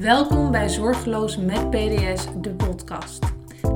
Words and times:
Welkom 0.00 0.50
bij 0.50 0.68
Zorgeloos 0.68 1.36
met 1.36 1.70
PDS, 1.70 2.26
de 2.40 2.54
podcast. 2.54 3.24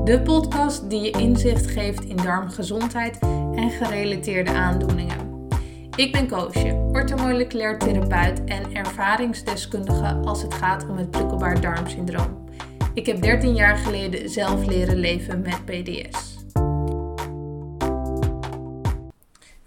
De 0.03 0.21
podcast 0.21 0.89
die 0.89 1.01
je 1.01 1.11
inzicht 1.11 1.67
geeft 1.71 2.03
in 2.03 2.15
darmgezondheid 2.15 3.19
en 3.55 3.69
gerelateerde 3.69 4.51
aandoeningen. 4.51 5.47
Ik 5.95 6.11
ben 6.11 6.27
Koosje, 6.27 6.89
orthomoleculair 6.91 7.79
therapeut 7.79 8.43
en 8.43 8.75
ervaringsdeskundige 8.75 10.13
als 10.13 10.41
het 10.41 10.53
gaat 10.53 10.89
om 10.89 10.97
het 10.97 11.11
prikkelbaar 11.11 11.61
darmsyndroom. 11.61 12.49
Ik 12.93 13.05
heb 13.05 13.21
13 13.21 13.55
jaar 13.55 13.77
geleden 13.77 14.29
zelf 14.29 14.65
leren 14.65 14.97
leven 14.97 15.41
met 15.41 15.65
PDS. 15.65 16.37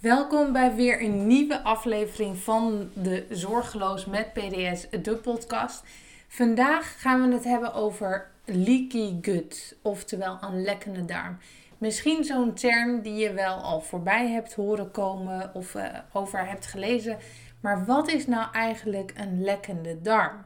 Welkom 0.01 0.53
bij 0.53 0.75
weer 0.75 1.03
een 1.03 1.27
nieuwe 1.27 1.63
aflevering 1.63 2.39
van 2.39 2.91
de 2.95 3.27
Zorgeloos 3.31 4.05
met 4.05 4.33
PDS, 4.33 4.87
de 5.03 5.17
podcast. 5.17 5.83
Vandaag 6.29 7.01
gaan 7.01 7.29
we 7.29 7.35
het 7.35 7.45
hebben 7.45 7.75
over 7.75 8.31
leaky 8.45 9.17
gut, 9.21 9.77
oftewel 9.83 10.39
een 10.41 10.63
lekkende 10.63 11.05
darm. 11.05 11.39
Misschien 11.79 12.25
zo'n 12.25 12.55
term 12.55 13.03
die 13.03 13.15
je 13.15 13.33
wel 13.33 13.55
al 13.55 13.81
voorbij 13.81 14.29
hebt 14.29 14.55
horen 14.55 14.91
komen 14.91 15.55
of 15.55 15.75
uh, 15.75 15.85
over 16.13 16.49
hebt 16.49 16.67
gelezen. 16.67 17.19
Maar 17.61 17.85
wat 17.85 18.09
is 18.09 18.27
nou 18.27 18.53
eigenlijk 18.53 19.13
een 19.17 19.43
lekkende 19.43 20.01
darm? 20.01 20.45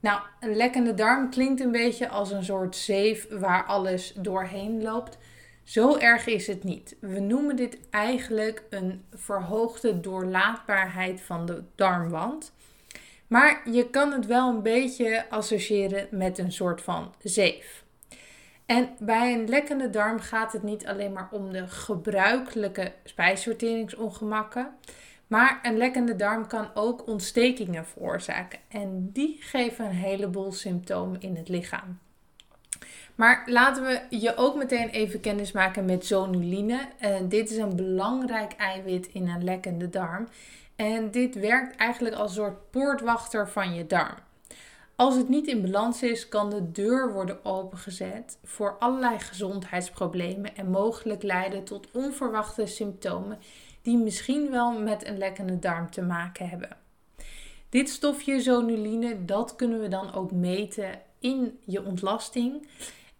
Nou, 0.00 0.20
een 0.40 0.56
lekkende 0.56 0.94
darm 0.94 1.30
klinkt 1.30 1.60
een 1.60 1.72
beetje 1.72 2.08
als 2.08 2.30
een 2.30 2.44
soort 2.44 2.76
zeef 2.76 3.26
waar 3.30 3.64
alles 3.64 4.12
doorheen 4.16 4.82
loopt. 4.82 5.18
Zo 5.62 5.96
erg 5.96 6.26
is 6.26 6.46
het 6.46 6.64
niet. 6.64 6.96
We 7.00 7.20
noemen 7.20 7.56
dit 7.56 7.78
eigenlijk 7.90 8.62
een 8.70 9.04
verhoogde 9.14 10.00
doorlaatbaarheid 10.00 11.20
van 11.20 11.46
de 11.46 11.62
darmwand. 11.74 12.52
Maar 13.32 13.70
je 13.70 13.90
kan 13.90 14.12
het 14.12 14.26
wel 14.26 14.48
een 14.48 14.62
beetje 14.62 15.24
associëren 15.30 16.06
met 16.10 16.38
een 16.38 16.52
soort 16.52 16.82
van 16.82 17.14
zeef. 17.22 17.84
En 18.66 18.88
bij 18.98 19.32
een 19.34 19.48
lekkende 19.48 19.90
darm 19.90 20.20
gaat 20.20 20.52
het 20.52 20.62
niet 20.62 20.86
alleen 20.86 21.12
maar 21.12 21.28
om 21.30 21.52
de 21.52 21.68
gebruikelijke 21.68 22.92
spijsverteringsongemakken. 23.04 24.68
Maar 25.26 25.58
een 25.62 25.76
lekkende 25.76 26.16
darm 26.16 26.46
kan 26.46 26.68
ook 26.74 27.06
ontstekingen 27.06 27.86
veroorzaken. 27.86 28.58
En 28.68 29.10
die 29.12 29.36
geven 29.40 29.84
een 29.84 29.90
heleboel 29.90 30.52
symptomen 30.52 31.20
in 31.20 31.36
het 31.36 31.48
lichaam. 31.48 31.98
Maar 33.14 33.42
laten 33.46 33.84
we 33.84 34.16
je 34.16 34.36
ook 34.36 34.56
meteen 34.56 34.88
even 34.88 35.20
kennis 35.20 35.52
maken 35.52 35.84
met 35.84 36.06
zonuline. 36.06 36.80
Uh, 37.00 37.16
dit 37.22 37.50
is 37.50 37.56
een 37.56 37.76
belangrijk 37.76 38.52
eiwit 38.52 39.06
in 39.06 39.28
een 39.28 39.44
lekkende 39.44 39.88
darm. 39.88 40.28
En 40.82 41.10
dit 41.10 41.34
werkt 41.34 41.76
eigenlijk 41.76 42.14
als 42.14 42.30
een 42.30 42.36
soort 42.36 42.70
poortwachter 42.70 43.48
van 43.48 43.74
je 43.74 43.86
darm. 43.86 44.14
Als 44.96 45.16
het 45.16 45.28
niet 45.28 45.46
in 45.46 45.62
balans 45.62 46.02
is, 46.02 46.28
kan 46.28 46.50
de 46.50 46.72
deur 46.72 47.12
worden 47.12 47.44
opengezet 47.44 48.38
voor 48.44 48.76
allerlei 48.78 49.18
gezondheidsproblemen 49.18 50.56
en 50.56 50.70
mogelijk 50.70 51.22
leiden 51.22 51.64
tot 51.64 51.90
onverwachte 51.92 52.66
symptomen 52.66 53.38
die 53.82 53.98
misschien 53.98 54.50
wel 54.50 54.78
met 54.78 55.06
een 55.06 55.18
lekkende 55.18 55.58
darm 55.58 55.90
te 55.90 56.02
maken 56.02 56.48
hebben. 56.48 56.76
Dit 57.68 57.88
stofje 57.88 58.40
zonuline, 58.40 59.24
dat 59.24 59.56
kunnen 59.56 59.80
we 59.80 59.88
dan 59.88 60.14
ook 60.14 60.32
meten 60.32 61.00
in 61.18 61.58
je 61.64 61.84
ontlasting. 61.84 62.68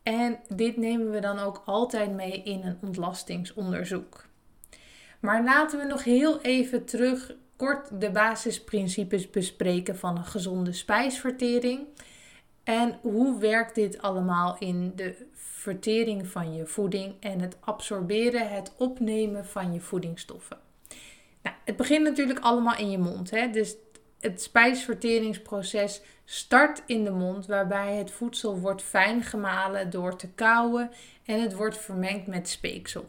En 0.03 0.39
dit 0.49 0.77
nemen 0.77 1.11
we 1.11 1.21
dan 1.21 1.39
ook 1.39 1.63
altijd 1.65 2.13
mee 2.13 2.43
in 2.43 2.63
een 2.65 2.79
ontlastingsonderzoek. 2.81 4.25
Maar 5.21 5.45
laten 5.45 5.79
we 5.79 5.85
nog 5.85 6.05
heel 6.05 6.41
even 6.41 6.85
terug 6.85 7.35
kort 7.63 8.01
de 8.01 8.11
basisprincipes 8.11 9.31
bespreken 9.31 9.99
van 9.99 10.17
een 10.17 10.25
gezonde 10.25 10.73
spijsvertering. 10.73 11.87
En 12.65 12.99
hoe 13.01 13.39
werkt 13.39 13.75
dit 13.75 14.03
allemaal 14.03 14.57
in 14.59 14.93
de 14.97 15.27
vertering 15.33 16.27
van 16.27 16.55
je 16.55 16.67
voeding 16.67 17.15
en 17.21 17.41
het 17.41 17.57
absorberen, 17.61 18.49
het 18.49 18.73
opnemen 18.79 19.47
van 19.47 19.73
je 19.73 19.81
voedingsstoffen? 19.81 20.59
Nou, 21.43 21.57
het 21.65 21.77
begint 21.77 22.03
natuurlijk 22.03 22.39
allemaal 22.39 22.77
in 22.77 22.91
je 22.91 22.99
mond. 22.99 23.31
Hè? 23.31 23.51
Dus 23.51 23.75
het 24.21 24.43
spijsverteringsproces 24.43 26.03
start 26.25 26.83
in 26.87 27.05
de 27.05 27.11
mond, 27.11 27.47
waarbij 27.47 27.97
het 27.97 28.11
voedsel 28.11 28.59
wordt 28.59 28.83
fijn 28.83 29.23
gemalen 29.23 29.91
door 29.91 30.17
te 30.17 30.29
kauwen 30.29 30.91
en 31.25 31.41
het 31.41 31.55
wordt 31.55 31.79
vermengd 31.79 32.27
met 32.27 32.49
speeksel. 32.49 33.09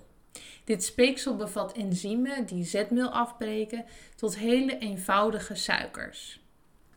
Dit 0.64 0.84
speeksel 0.84 1.36
bevat 1.36 1.74
enzymen 1.74 2.46
die 2.46 2.64
zetmeel 2.64 3.10
afbreken 3.10 3.86
tot 4.16 4.38
hele 4.38 4.78
eenvoudige 4.78 5.56
suikers. 5.56 6.42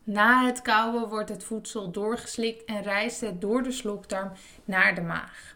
Na 0.03 0.45
het 0.45 0.61
kauwen 0.61 1.09
wordt 1.09 1.29
het 1.29 1.43
voedsel 1.43 1.91
doorgeslikt 1.91 2.65
en 2.65 2.81
reist 2.81 3.21
het 3.21 3.41
door 3.41 3.63
de 3.63 3.71
slokdarm 3.71 4.31
naar 4.65 4.95
de 4.95 5.01
maag. 5.01 5.55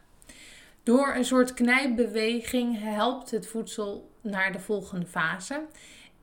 Door 0.84 1.16
een 1.16 1.26
soort 1.26 1.54
knijpbeweging 1.54 2.80
helpt 2.80 3.32
het 3.32 3.48
voedsel 3.48 4.12
naar 4.22 4.52
de 4.52 4.60
volgende 4.60 5.06
fase. 5.06 5.66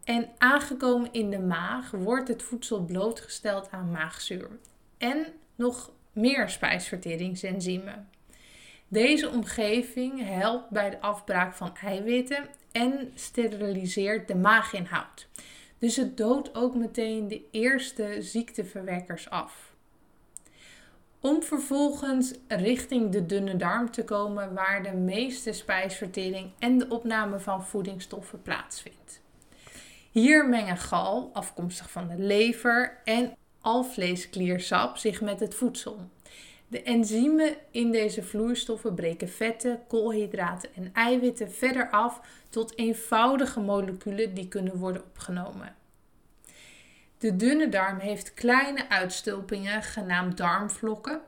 En 0.04 0.28
aangekomen 0.38 1.12
in 1.12 1.30
de 1.30 1.38
maag 1.38 1.90
wordt 1.90 2.28
het 2.28 2.42
voedsel 2.42 2.84
blootgesteld 2.84 3.70
aan 3.70 3.90
maagzuur 3.90 4.48
en 4.98 5.26
nog 5.54 5.90
meer 6.12 6.48
spijsverteringsenzymen. 6.48 8.08
Deze 8.88 9.30
omgeving 9.30 10.24
helpt 10.24 10.70
bij 10.70 10.90
de 10.90 11.00
afbraak 11.00 11.54
van 11.54 11.76
eiwitten 11.76 12.46
en 12.72 13.12
steriliseert 13.14 14.28
de 14.28 14.34
maaginhoud. 14.34 15.28
Dus 15.78 15.96
het 15.96 16.16
doodt 16.16 16.54
ook 16.54 16.74
meteen 16.74 17.28
de 17.28 17.42
eerste 17.50 18.16
ziekteverwekkers 18.20 19.30
af. 19.30 19.72
Om 21.20 21.42
vervolgens 21.42 22.34
richting 22.48 23.10
de 23.10 23.26
dunne 23.26 23.56
darm 23.56 23.90
te 23.90 24.04
komen 24.04 24.54
waar 24.54 24.82
de 24.82 24.92
meeste 24.92 25.52
spijsvertering 25.52 26.50
en 26.58 26.78
de 26.78 26.88
opname 26.88 27.38
van 27.40 27.64
voedingsstoffen 27.64 28.42
plaatsvindt. 28.42 29.20
Hier 30.10 30.48
mengen 30.48 30.76
gal, 30.76 31.30
afkomstig 31.32 31.90
van 31.90 32.08
de 32.08 32.18
lever, 32.18 33.00
en 33.04 33.36
alvleeskliersap 33.60 34.96
zich 34.96 35.20
met 35.20 35.40
het 35.40 35.54
voedsel. 35.54 36.00
De 36.68 36.82
enzymen 36.82 37.56
in 37.70 37.90
deze 37.90 38.22
vloeistoffen 38.22 38.94
breken 38.94 39.28
vetten, 39.28 39.80
koolhydraten 39.86 40.74
en 40.74 40.90
eiwitten 40.92 41.52
verder 41.52 41.90
af 41.90 42.20
tot 42.48 42.78
eenvoudige 42.78 43.60
moleculen 43.60 44.34
die 44.34 44.48
kunnen 44.48 44.76
worden 44.76 45.02
opgenomen. 45.02 45.74
De 47.18 47.36
dunne 47.36 47.68
darm 47.68 47.98
heeft 47.98 48.34
kleine 48.34 48.88
uitstulpingen 48.88 49.82
genaamd 49.82 50.36
darmvlokken 50.36 51.20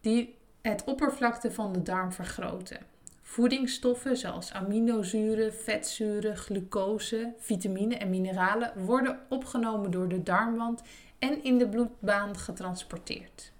die 0.00 0.34
het 0.62 0.84
oppervlakte 0.84 1.50
van 1.50 1.72
de 1.72 1.82
darm 1.82 2.12
vergroten. 2.12 2.78
Voedingsstoffen 3.22 4.16
zoals 4.16 4.52
aminozuren, 4.52 5.54
vetzuren, 5.54 6.36
glucose, 6.36 7.32
vitamine 7.38 7.96
en 7.96 8.10
mineralen 8.10 8.72
worden 8.84 9.18
opgenomen 9.28 9.90
door 9.90 10.08
de 10.08 10.22
darmwand 10.22 10.82
en 11.18 11.44
in 11.44 11.58
de 11.58 11.68
bloedbaan 11.68 12.36
getransporteerd. 12.36 13.52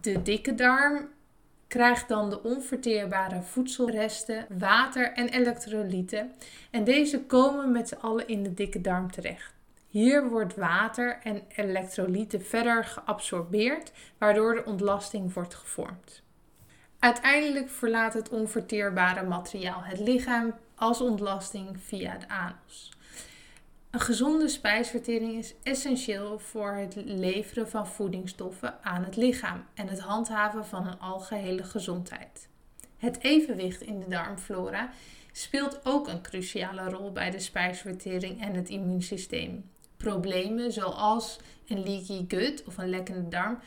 De 0.00 0.22
dikke 0.22 0.54
darm 0.54 1.08
krijgt 1.66 2.08
dan 2.08 2.30
de 2.30 2.42
onverteerbare 2.42 3.42
voedselresten, 3.42 4.46
water 4.58 5.12
en 5.12 5.28
elektrolyten 5.28 6.32
en 6.70 6.84
deze 6.84 7.20
komen 7.20 7.72
met 7.72 7.88
z'n 7.88 7.98
allen 8.00 8.28
in 8.28 8.42
de 8.42 8.54
dikke 8.54 8.80
darm 8.80 9.10
terecht. 9.10 9.54
Hier 9.86 10.28
wordt 10.28 10.56
water 10.56 11.18
en 11.22 11.42
elektrolyten 11.48 12.44
verder 12.44 12.84
geabsorbeerd, 12.84 13.92
waardoor 14.18 14.54
de 14.54 14.64
ontlasting 14.64 15.34
wordt 15.34 15.54
gevormd. 15.54 16.22
Uiteindelijk 16.98 17.68
verlaat 17.68 18.14
het 18.14 18.28
onverteerbare 18.28 19.26
materiaal 19.26 19.82
het 19.82 19.98
lichaam 19.98 20.54
als 20.74 21.00
ontlasting 21.00 21.80
via 21.80 22.18
de 22.18 22.28
anus. 22.28 22.97
Een 23.90 24.00
gezonde 24.00 24.48
spijsvertering 24.48 25.38
is 25.38 25.54
essentieel 25.62 26.38
voor 26.38 26.72
het 26.72 26.94
leveren 27.04 27.68
van 27.68 27.86
voedingsstoffen 27.86 28.84
aan 28.84 29.04
het 29.04 29.16
lichaam 29.16 29.64
en 29.74 29.88
het 29.88 30.00
handhaven 30.00 30.66
van 30.66 30.86
een 30.86 30.98
algehele 30.98 31.62
gezondheid. 31.62 32.48
Het 32.96 33.18
evenwicht 33.22 33.80
in 33.80 33.98
de 33.98 34.08
darmflora 34.08 34.90
speelt 35.32 35.80
ook 35.84 36.08
een 36.08 36.22
cruciale 36.22 36.88
rol 36.88 37.12
bij 37.12 37.30
de 37.30 37.38
spijsvertering 37.38 38.40
en 38.42 38.54
het 38.54 38.68
immuunsysteem. 38.68 39.70
Problemen 39.96 40.72
zoals 40.72 41.38
een 41.68 41.82
leaky 41.82 42.24
gut 42.36 42.64
of 42.64 42.78
een 42.78 42.90
lekkende 42.90 43.28
darm 43.28 43.58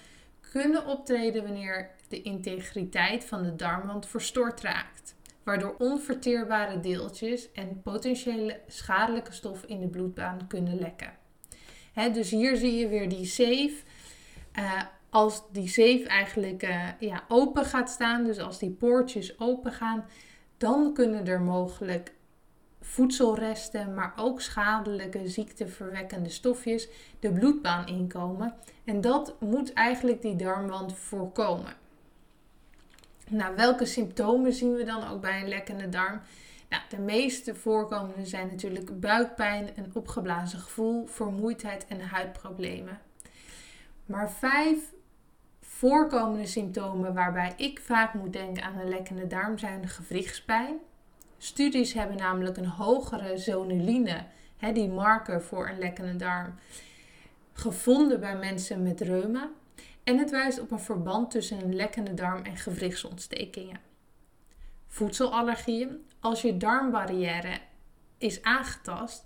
kunnen 0.52 0.86
optreden 0.86 1.44
wanneer 1.44 1.90
de 2.08 2.22
integriteit 2.22 3.26
van 3.26 3.44
de 3.44 3.56
darmwand 3.56 4.08
verstoord 4.08 4.62
raakt 4.62 5.16
waardoor 5.44 5.76
onverteerbare 5.78 6.80
deeltjes 6.80 7.52
en 7.52 7.82
potentiële 7.82 8.60
schadelijke 8.68 9.34
stoffen 9.34 9.70
in 9.70 9.80
de 9.80 9.88
bloedbaan 9.88 10.48
kunnen 10.48 10.80
lekken. 10.80 11.14
dus 12.14 12.30
hier 12.30 12.56
zie 12.56 12.76
je 12.76 12.88
weer 12.88 13.10
die 13.10 13.26
zeef. 13.26 13.84
Uh, 14.60 14.82
als 15.10 15.44
die 15.52 15.70
zeef 15.70 16.06
eigenlijk 16.06 16.64
uh, 16.64 16.88
ja, 17.00 17.24
open 17.28 17.66
gaat 17.66 17.90
staan, 17.90 18.24
dus 18.24 18.40
als 18.40 18.60
die 18.60 18.70
poortjes 18.70 19.40
open 19.40 19.72
gaan, 19.72 20.06
dan 20.58 20.94
kunnen 20.94 21.28
er 21.28 21.42
mogelijk 21.42 22.14
voedselresten, 22.82 23.94
maar 23.94 24.14
ook 24.16 24.42
schadelijke 24.42 25.28
ziekteverwekkende 25.28 26.30
stofjes 26.30 26.90
de 27.20 27.32
bloedbaan 27.32 27.88
inkomen. 27.88 28.54
En 28.84 29.02
dat 29.02 29.36
moet 29.40 29.74
eigenlijk 29.74 30.22
die 30.22 30.36
darmwand 30.36 30.94
voorkomen. 30.94 31.74
Nou, 33.32 33.56
welke 33.56 33.86
symptomen 33.86 34.54
zien 34.54 34.74
we 34.74 34.84
dan 34.84 35.08
ook 35.08 35.22
bij 35.22 35.42
een 35.42 35.48
lekkende 35.48 35.90
darm? 35.90 36.22
Nou, 36.70 36.84
de 36.90 37.00
meeste 37.00 37.56
voorkomende 37.56 38.26
zijn 38.26 38.48
natuurlijk 38.48 39.00
buikpijn, 39.00 39.70
een 39.76 39.92
opgeblazen 39.94 40.60
gevoel, 40.60 41.06
vermoeidheid 41.06 41.86
en 41.88 42.02
huidproblemen. 42.02 43.00
Maar 44.06 44.32
vijf 44.32 44.94
voorkomende 45.62 46.46
symptomen 46.46 47.14
waarbij 47.14 47.54
ik 47.58 47.80
vaak 47.80 48.14
moet 48.14 48.34
denken 48.34 48.64
aan 48.64 48.80
een 48.80 48.90
lekkende 48.90 49.28
darm 49.28 49.58
zijn 49.58 49.88
gewrichtspijn. 49.88 50.78
Studies 51.38 51.94
hebben 51.94 52.18
namelijk 52.18 52.58
een 52.58 52.66
hogere 52.66 53.38
zonuline, 53.38 54.24
hè, 54.58 54.72
die 54.72 54.90
marker 54.90 55.42
voor 55.42 55.70
een 55.70 55.80
lekkende 55.80 56.16
darm, 56.16 56.56
gevonden 57.54 58.20
bij 58.20 58.36
mensen 58.36 58.84
met 58.84 59.02
reuma. 59.02 59.50
En 60.04 60.18
het 60.18 60.30
wijst 60.30 60.60
op 60.60 60.72
een 60.72 60.80
verband 60.80 61.32
tussen 61.32 61.64
een 61.64 61.76
lekkende 61.76 62.14
darm 62.14 62.44
en 62.44 62.58
gewrichtsontstekingen. 62.58 63.80
Voedselallergieën. 64.88 66.06
Als 66.20 66.42
je 66.42 66.58
darmbarrière 66.58 67.60
is 68.18 68.42
aangetast, 68.42 69.26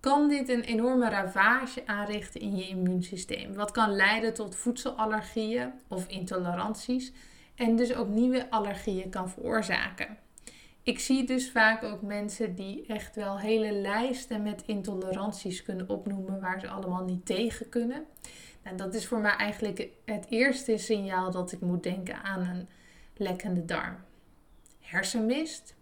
kan 0.00 0.28
dit 0.28 0.48
een 0.48 0.62
enorme 0.62 1.08
ravage 1.08 1.86
aanrichten 1.86 2.40
in 2.40 2.56
je 2.56 2.68
immuunsysteem. 2.68 3.54
Wat 3.54 3.70
kan 3.70 3.96
leiden 3.96 4.34
tot 4.34 4.56
voedselallergieën 4.56 5.72
of 5.88 6.08
intoleranties 6.08 7.12
en 7.54 7.76
dus 7.76 7.94
ook 7.94 8.08
nieuwe 8.08 8.50
allergieën 8.50 9.10
kan 9.10 9.30
veroorzaken. 9.30 10.18
Ik 10.84 10.98
zie 10.98 11.26
dus 11.26 11.50
vaak 11.50 11.82
ook 11.82 12.02
mensen 12.02 12.54
die 12.54 12.86
echt 12.86 13.16
wel 13.16 13.38
hele 13.38 13.72
lijsten 13.72 14.42
met 14.42 14.62
intoleranties 14.66 15.62
kunnen 15.62 15.88
opnoemen 15.88 16.40
waar 16.40 16.60
ze 16.60 16.68
allemaal 16.68 17.04
niet 17.04 17.26
tegen 17.26 17.68
kunnen. 17.68 18.04
Nou, 18.64 18.76
dat 18.76 18.94
is 18.94 19.06
voor 19.06 19.18
mij 19.18 19.36
eigenlijk 19.36 19.88
het 20.04 20.26
eerste 20.28 20.76
signaal 20.76 21.30
dat 21.30 21.52
ik 21.52 21.60
moet 21.60 21.82
denken 21.82 22.22
aan 22.22 22.40
een 22.40 22.68
lekkende 23.16 23.64
darm. 23.64 23.96
Hersenmist. 24.80 25.74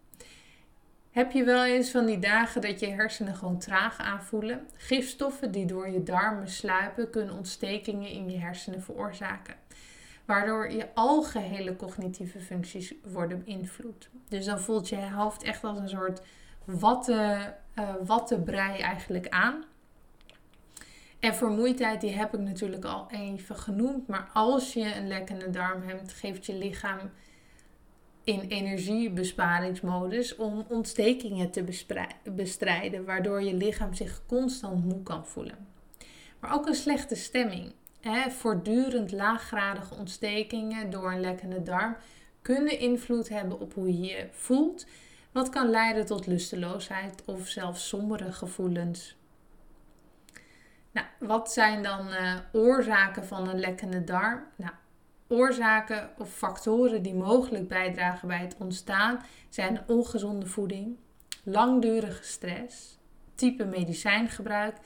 Heb 1.10 1.32
je 1.32 1.44
wel 1.44 1.64
eens 1.64 1.90
van 1.90 2.06
die 2.06 2.18
dagen 2.18 2.60
dat 2.60 2.80
je 2.80 2.86
hersenen 2.86 3.34
gewoon 3.34 3.58
traag 3.58 3.98
aanvoelen? 3.98 4.68
Gifstoffen 4.74 5.52
die 5.52 5.66
door 5.66 5.88
je 5.88 6.02
darmen 6.02 6.48
sluipen 6.48 7.10
kunnen 7.10 7.34
ontstekingen 7.34 8.10
in 8.10 8.30
je 8.30 8.38
hersenen 8.38 8.82
veroorzaken. 8.82 9.54
Waardoor 10.30 10.70
je 10.70 10.88
algehele 10.94 11.76
cognitieve 11.76 12.40
functies 12.40 12.94
worden 13.12 13.44
beïnvloed. 13.44 14.08
Dus 14.28 14.44
dan 14.44 14.60
voelt 14.60 14.88
je 14.88 15.10
hoofd 15.10 15.42
echt 15.42 15.64
als 15.64 15.78
een 15.78 15.88
soort 15.88 16.22
watte, 16.64 17.54
uh, 17.78 17.94
wattenbrei 18.04 18.78
eigenlijk 18.78 19.28
aan. 19.28 19.64
En 21.18 21.34
vermoeidheid, 21.34 22.00
die 22.00 22.12
heb 22.12 22.34
ik 22.34 22.40
natuurlijk 22.40 22.84
al 22.84 23.06
even 23.10 23.56
genoemd. 23.56 24.08
Maar 24.08 24.30
als 24.32 24.72
je 24.72 24.94
een 24.94 25.08
lekkende 25.08 25.50
darm 25.50 25.82
hebt, 25.82 26.12
geeft 26.12 26.46
je 26.46 26.54
lichaam 26.54 27.10
in 28.24 28.40
energiebesparingsmodus 28.40 30.36
om 30.36 30.64
ontstekingen 30.68 31.50
te 31.50 31.64
bestrijden, 32.24 33.04
waardoor 33.04 33.42
je 33.42 33.54
lichaam 33.54 33.94
zich 33.94 34.22
constant 34.26 34.84
moe 34.84 35.02
kan 35.02 35.26
voelen. 35.26 35.66
Maar 36.40 36.54
ook 36.54 36.66
een 36.66 36.74
slechte 36.74 37.14
stemming. 37.14 37.72
Voortdurend 38.28 39.12
laaggradige 39.12 39.94
ontstekingen 39.94 40.90
door 40.90 41.12
een 41.12 41.20
lekkende 41.20 41.62
darm 41.62 41.96
kunnen 42.42 42.78
invloed 42.78 43.28
hebben 43.28 43.60
op 43.60 43.74
hoe 43.74 44.00
je 44.00 44.00
je 44.00 44.28
voelt, 44.30 44.86
wat 45.32 45.48
kan 45.48 45.70
leiden 45.70 46.06
tot 46.06 46.26
lusteloosheid 46.26 47.22
of 47.24 47.48
zelfs 47.48 47.88
sombere 47.88 48.32
gevoelens. 48.32 49.16
Nou, 50.92 51.06
wat 51.18 51.52
zijn 51.52 51.82
dan 51.82 52.08
uh, 52.08 52.34
oorzaken 52.52 53.26
van 53.26 53.48
een 53.48 53.60
lekkende 53.60 54.04
darm? 54.04 54.42
Nou, 54.56 54.72
oorzaken 55.28 56.10
of 56.18 56.32
factoren 56.32 57.02
die 57.02 57.14
mogelijk 57.14 57.68
bijdragen 57.68 58.28
bij 58.28 58.38
het 58.38 58.56
ontstaan 58.58 59.22
zijn 59.48 59.80
ongezonde 59.86 60.46
voeding, 60.46 60.96
langdurige 61.42 62.24
stress, 62.24 62.98
type 63.34 63.64
medicijngebruik 63.64 64.76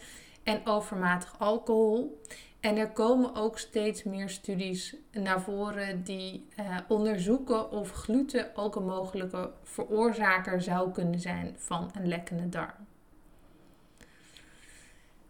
en 0.43 0.67
overmatig 0.67 1.35
alcohol. 1.39 2.21
En 2.65 2.77
er 2.77 2.91
komen 2.91 3.35
ook 3.35 3.59
steeds 3.59 4.03
meer 4.03 4.29
studies 4.29 4.97
naar 5.13 5.41
voren 5.41 6.03
die 6.03 6.49
eh, 6.57 6.77
onderzoeken 6.89 7.71
of 7.71 7.91
gluten 7.91 8.57
ook 8.57 8.77
een 8.77 8.85
mogelijke 8.85 9.51
veroorzaker 9.63 10.63
zou 10.63 10.91
kunnen 10.91 11.21
zijn 11.21 11.55
van 11.57 11.91
een 11.95 12.09
lekkende 12.09 12.49
darm. 12.49 12.87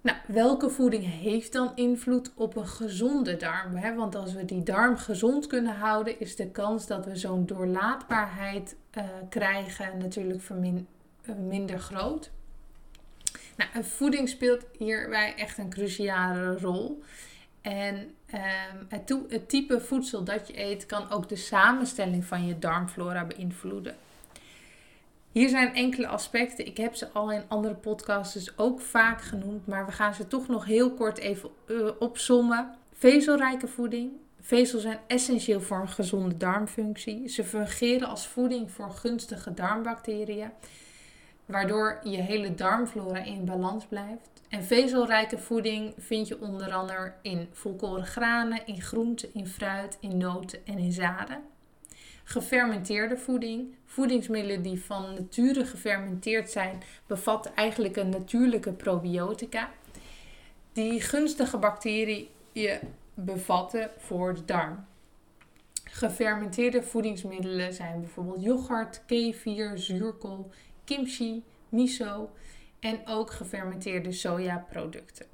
Nou, 0.01 0.17
welke 0.27 0.71
voeding 0.71 1.05
heeft 1.05 1.53
dan 1.53 1.73
invloed 1.75 2.33
op 2.35 2.57
een 2.57 2.67
gezonde 2.67 3.37
darm? 3.37 3.77
Hè? 3.77 3.95
Want 3.95 4.15
als 4.15 4.33
we 4.33 4.45
die 4.45 4.63
darm 4.63 4.97
gezond 4.97 5.47
kunnen 5.47 5.75
houden, 5.75 6.21
is 6.21 6.37
de 6.37 6.51
kans 6.51 6.87
dat 6.87 7.05
we 7.05 7.17
zo'n 7.17 7.47
doorlaatbaarheid 7.47 8.77
uh, 8.99 9.05
krijgen 9.29 9.99
natuurlijk 9.99 10.49
uh, 10.51 11.37
minder 11.37 11.79
groot. 11.79 12.31
Nou, 13.57 13.85
voeding 13.85 14.29
speelt 14.29 14.65
hierbij 14.79 15.35
echt 15.37 15.59
een 15.59 15.71
cruciale 15.71 16.59
rol. 16.59 17.03
En 17.63 17.95
um, 18.35 18.87
het, 18.89 19.49
type 19.49 19.81
voedsel 19.81 20.25
dat 20.25 20.49
je 20.49 20.61
eet 20.61 20.87
kan 20.87 21.11
ook 21.11 21.29
de 21.29 21.37
samenstelling 21.37 22.25
van 22.25 22.47
je 22.47 22.59
darmflora 22.59 23.25
beïnvloeden. 23.25 23.97
Hier 25.33 25.49
zijn 25.49 25.75
enkele 25.75 26.07
aspecten. 26.07 26.67
Ik 26.67 26.77
heb 26.77 26.95
ze 26.95 27.11
al 27.13 27.33
in 27.33 27.43
andere 27.49 27.75
podcasts 27.75 28.35
dus 28.35 28.59
ook 28.59 28.81
vaak 28.81 29.23
genoemd, 29.23 29.67
maar 29.67 29.87
we 29.87 29.93
gaan 29.93 30.15
ze 30.15 30.27
toch 30.27 30.49
nog 30.49 30.65
heel 30.65 30.95
kort 30.95 31.19
even 31.19 31.51
uh, 31.67 31.91
opsommen. 31.99 32.75
Vezelrijke 32.93 33.69
voeding. 33.69 34.13
Vezels 34.41 34.83
zijn 34.83 34.99
essentieel 35.07 35.61
voor 35.61 35.81
een 35.81 35.89
gezonde 35.89 36.37
darmfunctie. 36.37 37.29
Ze 37.29 37.45
fungeren 37.45 38.09
als 38.09 38.27
voeding 38.27 38.71
voor 38.71 38.91
gunstige 38.91 39.55
darmbacteriën, 39.55 40.51
waardoor 41.47 42.01
je 42.03 42.17
hele 42.17 42.55
darmflora 42.55 43.25
in 43.25 43.45
balans 43.45 43.87
blijft. 43.87 44.31
En 44.49 44.65
vezelrijke 44.65 45.39
voeding 45.39 45.95
vind 45.99 46.29
je 46.29 46.41
onder 46.41 46.73
andere 46.73 47.13
in 47.23 47.49
volkoren 47.53 48.07
granen, 48.07 48.67
in 48.67 48.81
groenten, 48.81 49.29
in 49.35 49.47
fruit, 49.47 49.97
in 50.01 50.17
noten 50.17 50.67
en 50.67 50.79
in 50.79 50.93
zaden. 50.93 51.43
Gefermenteerde 52.25 53.17
voeding. 53.17 53.75
Voedingsmiddelen 53.85 54.63
die 54.63 54.85
van 54.85 55.15
nature 55.15 55.65
gefermenteerd 55.65 56.51
zijn, 56.51 56.83
bevatten 57.07 57.55
eigenlijk 57.55 57.97
een 57.97 58.09
natuurlijke 58.09 58.73
probiotica. 58.73 59.71
Die 60.73 61.01
gunstige 61.01 61.59
bacteriën 61.59 62.29
bevatten 63.15 63.91
voor 63.99 64.35
de 64.35 64.45
darm. 64.45 64.85
Gefermenteerde 65.85 66.83
voedingsmiddelen 66.83 67.73
zijn 67.73 68.01
bijvoorbeeld 68.01 68.43
yoghurt, 68.43 69.03
kefir, 69.07 69.79
zuurkool, 69.79 70.51
kimchi, 70.85 71.45
miso 71.69 72.31
en 72.81 73.01
ook 73.07 73.31
gefermenteerde 73.31 74.13
sojaproducten. 74.13 75.27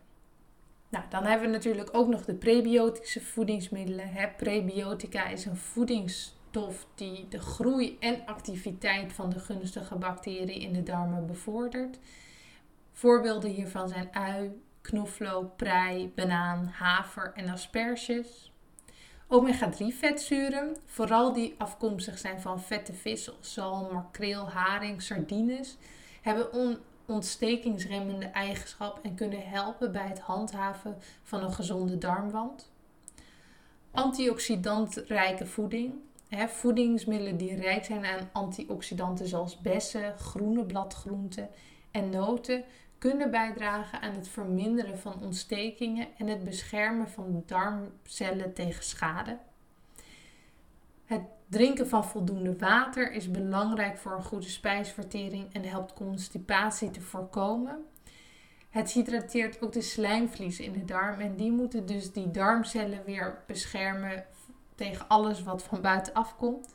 Nou, 0.88 1.04
dan 1.08 1.24
hebben 1.24 1.46
we 1.46 1.52
natuurlijk 1.52 1.88
ook 1.92 2.08
nog 2.08 2.24
de 2.24 2.34
prebiotische 2.34 3.20
voedingsmiddelen. 3.20 4.10
Prebiotica 4.36 5.26
is 5.28 5.44
een 5.44 5.56
voedings 5.56 6.38
stof 6.50 6.86
die 6.94 7.28
de 7.28 7.38
groei 7.38 7.96
en 8.00 8.26
activiteit 8.26 9.12
van 9.12 9.30
de 9.30 9.38
gunstige 9.38 9.96
bacteriën 9.96 10.60
in 10.60 10.72
de 10.72 10.82
darmen 10.82 11.26
bevordert. 11.26 11.98
Voorbeelden 12.92 13.50
hiervan 13.50 13.88
zijn 13.88 14.08
ui, 14.12 14.62
knoflook, 14.80 15.56
prei, 15.56 16.12
banaan, 16.14 16.66
haver 16.66 17.32
en 17.34 17.48
asperges. 17.48 18.49
Omega-3 19.32 19.86
vetzuren, 19.98 20.76
vooral 20.84 21.32
die 21.32 21.54
afkomstig 21.58 22.18
zijn 22.18 22.40
van 22.40 22.60
vette 22.60 22.92
vis 22.92 23.24
zoals 23.24 23.52
zalm, 23.52 23.92
makreel, 23.92 24.48
haring, 24.48 25.02
sardines, 25.02 25.76
hebben 26.22 26.52
on 26.52 26.78
ontstekingsremmende 27.06 28.26
eigenschap 28.26 28.98
en 29.02 29.14
kunnen 29.14 29.48
helpen 29.48 29.92
bij 29.92 30.06
het 30.06 30.18
handhaven 30.18 30.96
van 31.22 31.42
een 31.42 31.52
gezonde 31.52 31.98
darmwand. 31.98 32.70
Antioxidantrijke 33.90 35.46
voeding, 35.46 35.94
voedingsmiddelen 36.48 37.36
die 37.36 37.54
rijk 37.54 37.84
zijn 37.84 38.04
aan 38.04 38.28
antioxidanten 38.32 39.26
zoals 39.26 39.60
bessen, 39.60 40.18
groene 40.18 40.64
bladgroenten 40.64 41.48
en 41.90 42.10
noten 42.10 42.64
kunnen 43.00 43.30
bijdragen 43.30 44.00
aan 44.00 44.14
het 44.14 44.28
verminderen 44.28 44.98
van 44.98 45.22
ontstekingen 45.22 46.08
en 46.18 46.26
het 46.26 46.44
beschermen 46.44 47.08
van 47.08 47.42
darmcellen 47.46 48.54
tegen 48.54 48.84
schade. 48.84 49.38
Het 51.04 51.22
drinken 51.48 51.88
van 51.88 52.04
voldoende 52.04 52.56
water 52.56 53.12
is 53.12 53.30
belangrijk 53.30 53.98
voor 53.98 54.12
een 54.12 54.24
goede 54.24 54.48
spijsvertering 54.48 55.52
en 55.52 55.64
helpt 55.64 55.92
constipatie 55.92 56.90
te 56.90 57.00
voorkomen. 57.00 57.84
Het 58.70 58.90
hydrateert 58.90 59.62
ook 59.62 59.72
de 59.72 59.82
slijmvliezen 59.82 60.64
in 60.64 60.72
de 60.72 60.84
darm 60.84 61.20
en 61.20 61.36
die 61.36 61.52
moeten 61.52 61.86
dus 61.86 62.12
die 62.12 62.30
darmcellen 62.30 63.04
weer 63.04 63.42
beschermen 63.46 64.24
tegen 64.74 65.08
alles 65.08 65.42
wat 65.42 65.62
van 65.62 65.80
buitenaf 65.80 66.36
komt. 66.36 66.74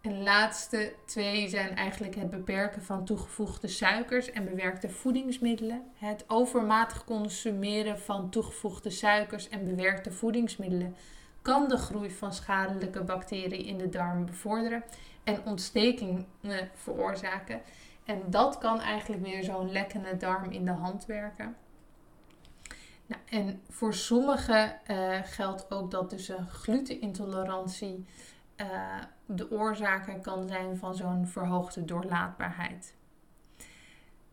En 0.00 0.22
laatste 0.22 0.94
twee 1.04 1.48
zijn 1.48 1.76
eigenlijk 1.76 2.14
het 2.14 2.30
beperken 2.30 2.82
van 2.82 3.04
toegevoegde 3.04 3.68
suikers 3.68 4.30
en 4.30 4.44
bewerkte 4.44 4.88
voedingsmiddelen. 4.88 5.82
Het 5.94 6.24
overmatig 6.26 7.04
consumeren 7.04 7.98
van 7.98 8.30
toegevoegde 8.30 8.90
suikers 8.90 9.48
en 9.48 9.64
bewerkte 9.64 10.12
voedingsmiddelen 10.12 10.96
kan 11.42 11.68
de 11.68 11.76
groei 11.76 12.10
van 12.10 12.32
schadelijke 12.32 13.02
bacteriën 13.02 13.64
in 13.64 13.78
de 13.78 13.88
darm 13.88 14.26
bevorderen 14.26 14.84
en 15.24 15.44
ontstekingen 15.44 16.26
veroorzaken. 16.74 17.60
En 18.04 18.22
dat 18.26 18.58
kan 18.58 18.80
eigenlijk 18.80 19.22
weer 19.22 19.44
zo'n 19.44 19.72
lekkende 19.72 20.16
darm 20.16 20.50
in 20.50 20.64
de 20.64 20.70
hand 20.70 21.06
werken. 21.06 21.56
Nou, 23.06 23.22
en 23.28 23.60
voor 23.68 23.94
sommigen 23.94 24.80
uh, 24.90 25.18
geldt 25.22 25.70
ook 25.70 25.90
dat 25.90 26.10
dus 26.10 26.28
een 26.28 26.48
glutenintolerantie 26.48 28.06
uh, 28.60 28.66
de 29.26 29.50
oorzaak 29.50 30.22
kan 30.22 30.48
zijn 30.48 30.76
van 30.76 30.94
zo'n 30.94 31.26
verhoogde 31.26 31.84
doorlaatbaarheid. 31.84 32.96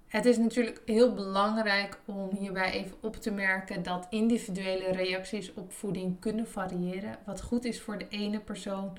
Het 0.07 0.25
is 0.25 0.37
natuurlijk 0.37 0.81
heel 0.85 1.13
belangrijk 1.13 1.99
om 2.05 2.29
hierbij 2.35 2.71
even 2.71 2.97
op 3.01 3.15
te 3.15 3.31
merken 3.31 3.83
dat 3.83 4.07
individuele 4.09 4.91
reacties 4.91 5.53
op 5.53 5.71
voeding 5.71 6.19
kunnen 6.19 6.47
variëren. 6.47 7.17
Wat 7.25 7.41
goed 7.41 7.65
is 7.65 7.81
voor 7.81 7.97
de 7.97 8.07
ene 8.07 8.39
persoon 8.39 8.97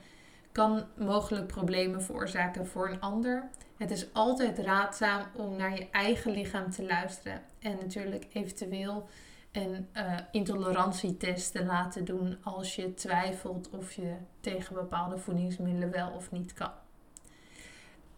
kan 0.53 0.85
mogelijk 0.99 1.47
problemen 1.47 2.03
veroorzaken 2.03 2.67
voor 2.67 2.89
een 2.89 3.01
ander. 3.01 3.49
Het 3.77 3.91
is 3.91 4.13
altijd 4.13 4.59
raadzaam 4.59 5.27
om 5.35 5.57
naar 5.57 5.79
je 5.79 5.91
eigen 5.91 6.33
lichaam 6.33 6.71
te 6.71 6.85
luisteren 6.85 7.43
en 7.59 7.77
natuurlijk 7.81 8.27
eventueel 8.33 9.09
een 9.57 9.89
uh, 9.97 10.17
intolerantietest 10.31 11.53
te 11.53 11.65
laten 11.65 12.05
doen 12.05 12.37
als 12.43 12.77
je 12.77 12.95
twijfelt 12.95 13.71
of 13.71 13.93
je 13.93 14.15
tegen 14.41 14.75
bepaalde 14.75 15.19
voedingsmiddelen 15.19 15.91
wel 15.91 16.11
of 16.11 16.31
niet 16.31 16.53
kan. 16.53 16.71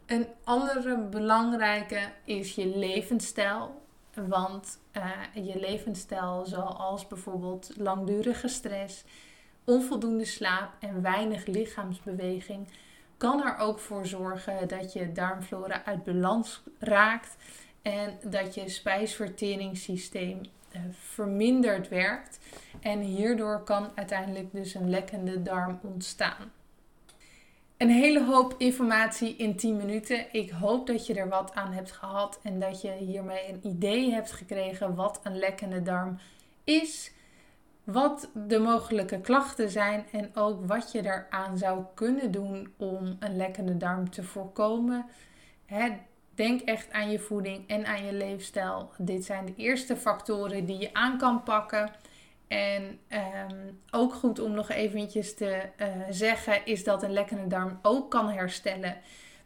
Een 0.07 0.26
andere 0.45 0.99
belangrijke 0.99 2.00
is 2.25 2.54
je 2.54 2.66
levensstijl. 2.66 3.87
Want 4.26 4.78
uh, 4.92 5.45
je 5.47 5.59
levensstijl, 5.59 6.47
zoals 6.47 7.07
bijvoorbeeld 7.07 7.73
langdurige 7.76 8.49
stress, 8.49 9.04
onvoldoende 9.64 10.25
slaap 10.25 10.73
en 10.78 11.02
weinig 11.02 11.47
lichaamsbeweging, 11.47 12.68
kan 13.16 13.45
er 13.45 13.59
ook 13.59 13.78
voor 13.78 14.07
zorgen 14.07 14.68
dat 14.68 14.92
je 14.92 15.12
darmflora 15.12 15.85
uit 15.85 16.04
balans 16.04 16.62
raakt 16.78 17.37
en 17.83 18.18
dat 18.25 18.54
je 18.54 18.68
spijsverteringssysteem 18.68 20.40
verminderd 20.90 21.88
werkt. 21.88 22.38
En 22.80 23.00
hierdoor 23.00 23.62
kan 23.62 23.90
uiteindelijk 23.94 24.52
dus 24.52 24.75
een 24.75 24.90
lekkende 24.90 25.42
darm 25.42 25.78
ontstaan. 25.82 26.52
Een 27.76 27.90
hele 27.90 28.25
hoop 28.25 28.54
informatie 28.58 29.37
in 29.37 29.56
10 29.56 29.76
minuten. 29.76 30.26
Ik 30.32 30.50
hoop 30.50 30.87
dat 30.87 31.06
je 31.06 31.14
er 31.14 31.28
wat 31.28 31.54
aan 31.54 31.72
hebt 31.72 31.92
gehad 31.92 32.40
en 32.42 32.60
dat 32.60 32.80
je 32.80 32.92
hiermee 32.92 33.48
een 33.48 33.66
idee 33.66 34.12
hebt 34.12 34.32
gekregen 34.32 34.94
wat 34.94 35.20
een 35.22 35.38
lekkende 35.38 35.82
darm 35.82 36.18
is, 36.64 37.12
wat 37.84 38.30
de 38.34 38.58
mogelijke 38.58 39.20
klachten 39.20 39.70
zijn 39.70 40.04
en 40.12 40.30
ook 40.37 40.66
wat 40.66 40.92
je 40.92 40.98
eraan 41.04 41.58
zou 41.58 41.84
kunnen 41.94 42.30
doen 42.30 42.72
om 42.76 43.16
een 43.18 43.37
lekkende 43.37 43.76
darm 43.76 44.10
te 44.10 44.22
voorkomen. 44.22 45.06
Denk 46.38 46.61
echt 46.61 46.92
aan 46.92 47.11
je 47.11 47.18
voeding 47.18 47.68
en 47.68 47.87
aan 47.87 48.04
je 48.04 48.12
leefstijl. 48.12 48.90
Dit 48.99 49.25
zijn 49.25 49.47
de 49.47 49.54
eerste 49.57 49.97
factoren 49.97 50.64
die 50.64 50.78
je 50.78 50.95
aan 50.95 51.18
kan 51.18 51.42
pakken. 51.42 51.90
En 52.49 52.99
ehm, 53.09 53.73
ook 53.90 54.14
goed 54.14 54.38
om 54.38 54.52
nog 54.52 54.71
eventjes 54.71 55.35
te 55.35 55.62
uh, 55.80 55.87
zeggen 56.11 56.66
is 56.66 56.85
dat 56.85 57.02
een 57.02 57.12
lekkende 57.12 57.47
darm 57.47 57.78
ook 57.83 58.11
kan 58.11 58.28
herstellen. 58.30 58.97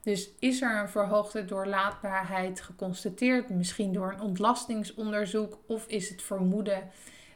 Dus 0.03 0.31
is 0.39 0.63
er 0.63 0.81
een 0.81 0.89
verhoogde 0.89 1.45
doorlaatbaarheid 1.45 2.61
geconstateerd, 2.61 3.51
misschien 3.51 3.93
door 3.93 4.13
een 4.13 4.21
ontlastingsonderzoek 4.21 5.59
of 5.67 5.87
is 5.87 6.09
het 6.09 6.23
vermoeden 6.23 6.91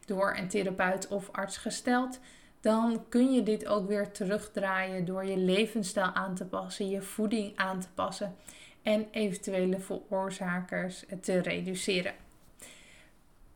door 0.04 0.36
een 0.36 0.48
therapeut 0.48 1.08
of 1.08 1.28
arts 1.32 1.56
gesteld, 1.56 2.20
dan 2.60 3.04
kun 3.08 3.32
je 3.32 3.42
dit 3.42 3.66
ook 3.66 3.88
weer 3.88 4.10
terugdraaien 4.12 5.04
door 5.04 5.24
je 5.24 5.36
levensstijl 5.36 6.12
aan 6.12 6.34
te 6.34 6.44
passen, 6.44 6.88
je 6.88 7.02
voeding 7.02 7.56
aan 7.56 7.80
te 7.80 7.88
passen 7.94 8.36
en 8.86 9.06
eventuele 9.10 9.78
veroorzakers 9.80 11.04
te 11.20 11.38
reduceren. 11.38 12.14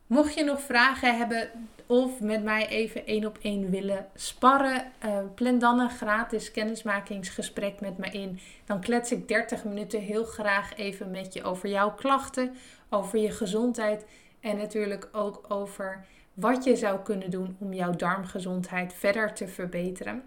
Mocht 0.07 0.33
je 0.33 0.43
nog 0.43 0.61
vragen 0.61 1.17
hebben 1.17 1.49
of 1.85 2.19
met 2.19 2.43
mij 2.43 2.67
even 2.67 3.05
één 3.05 3.25
op 3.25 3.37
één 3.41 3.69
willen 3.69 4.07
sparren, 4.15 4.91
uh, 5.05 5.17
plan 5.35 5.59
dan 5.59 5.79
een 5.79 5.89
gratis 5.89 6.51
kennismakingsgesprek 6.51 7.81
met 7.81 7.97
me 7.97 8.09
in. 8.09 8.39
Dan 8.65 8.81
klets 8.81 9.11
ik 9.11 9.27
30 9.27 9.63
minuten 9.63 10.01
heel 10.01 10.23
graag 10.23 10.75
even 10.75 11.11
met 11.11 11.33
je 11.33 11.43
over 11.43 11.69
jouw 11.69 11.91
klachten, 11.91 12.55
over 12.89 13.19
je 13.19 13.31
gezondheid 13.31 14.05
en 14.39 14.57
natuurlijk 14.57 15.09
ook 15.11 15.45
over 15.47 16.05
wat 16.33 16.63
je 16.63 16.75
zou 16.75 16.99
kunnen 16.99 17.31
doen 17.31 17.55
om 17.59 17.73
jouw 17.73 17.91
darmgezondheid 17.91 18.93
verder 18.93 19.33
te 19.33 19.47
verbeteren. 19.47 20.23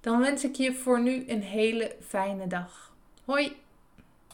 Dan 0.00 0.20
wens 0.20 0.44
ik 0.44 0.54
je 0.54 0.74
voor 0.74 1.00
nu 1.00 1.24
een 1.28 1.42
hele 1.42 1.96
fijne 2.00 2.46
dag. 2.46 2.92
Hoi! 3.24 3.66